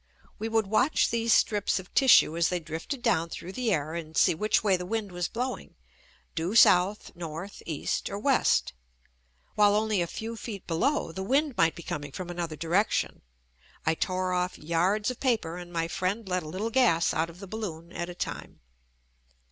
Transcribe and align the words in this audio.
We 0.39 0.49
would 0.49 0.65
watch 0.65 1.11
these 1.11 1.31
strips 1.31 1.77
of 1.77 1.93
tissue 1.93 2.35
as 2.35 2.49
they 2.49 2.59
drifted 2.59 3.03
down 3.03 3.29
through 3.29 3.51
the 3.51 3.71
air 3.71 3.93
and 3.93 4.17
see 4.17 4.33
which 4.33 4.63
way 4.63 4.75
the 4.75 4.83
wind 4.83 5.11
was 5.11 5.27
blowing— 5.27 5.75
due 6.35 6.55
South, 6.55 7.15
North, 7.15 7.61
East 7.67 8.09
or 8.09 8.17
West, 8.17 8.73
while 9.53 9.75
only 9.75 10.01
a 10.01 10.07
few 10.07 10.35
feet 10.35 10.65
below 10.65 11.11
the 11.11 11.21
wind 11.21 11.55
might 11.55 11.75
be 11.75 11.83
coming 11.83 12.11
from 12.11 12.31
another 12.31 12.55
direction. 12.55 13.21
I 13.85 13.93
tore 13.93 14.33
off 14.33 14.57
yards 14.57 15.11
of 15.11 15.19
paper 15.19 15.55
and 15.57 15.71
my 15.71 15.87
friend 15.87 16.27
let 16.27 16.41
a 16.41 16.47
little 16.49 16.71
gas 16.71 17.13
out 17.13 17.29
of 17.29 17.39
the 17.39 17.45
balloon 17.45 17.91
at 17.93 18.09
a 18.09 18.15
time. 18.15 18.59